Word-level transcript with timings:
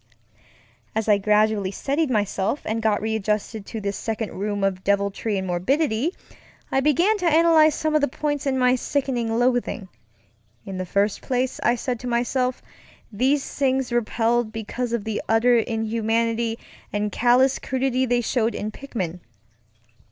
As 0.95 1.07
I 1.07 1.19
gradually 1.19 1.69
steadied 1.69 2.09
myself 2.09 2.63
and 2.65 2.81
got 2.81 3.03
readjusted 3.03 3.67
to 3.67 3.79
this 3.79 3.95
second 3.95 4.33
room 4.33 4.63
of 4.63 4.83
deviltry 4.83 5.37
and 5.37 5.45
morbidity, 5.45 6.11
I 6.71 6.79
began 6.79 7.19
to 7.19 7.27
analyze 7.27 7.75
some 7.75 7.93
of 7.93 8.01
the 8.01 8.07
points 8.07 8.47
in 8.47 8.57
my 8.57 8.73
sickening 8.73 9.37
loathing. 9.37 9.89
In 10.65 10.79
the 10.79 10.87
first 10.87 11.21
place, 11.21 11.59
I 11.61 11.75
said 11.75 11.99
to 11.99 12.07
myself, 12.07 12.63
these 13.11 13.47
things 13.53 13.91
repelled 13.93 14.51
because 14.51 14.91
of 14.91 15.03
the 15.03 15.21
utter 15.29 15.59
inhumanity 15.59 16.57
and 16.91 17.11
callous 17.11 17.59
cruelty 17.59 18.07
they 18.07 18.21
showed 18.21 18.55
in 18.55 18.71
Pickman. 18.71 19.19